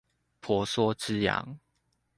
[0.39, 1.59] 婆娑之洋